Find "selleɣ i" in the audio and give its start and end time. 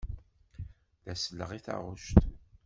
1.15-1.59